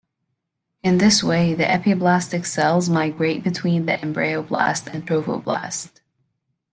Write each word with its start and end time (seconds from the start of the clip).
In 0.81 0.97
this 0.97 1.23
way 1.23 1.53
the 1.53 1.61
epiblastic 1.63 2.47
cells 2.47 2.89
migrate 2.89 3.43
between 3.43 3.85
the 3.85 3.97
embryoblast 3.97 4.87
and 4.91 5.05
trophoblast. 5.05 6.01